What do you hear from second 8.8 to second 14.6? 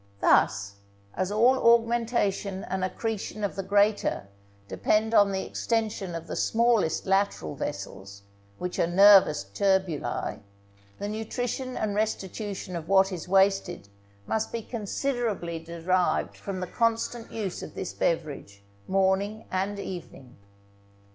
nervous tubuli, the nutrition and restitution of what is wasted must